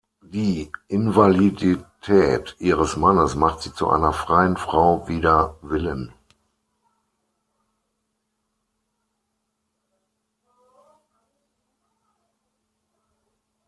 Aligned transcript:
Die 0.25 0.71
Invalidität 0.87 2.55
ihres 2.57 2.97
Mannes 2.97 3.35
macht 3.35 3.61
sie 3.61 3.71
zu 3.71 3.87
einer 3.91 4.13
„freien“ 4.13 4.57
Frau 4.57 5.07
wider 5.07 5.59
Willen. 5.61 6.11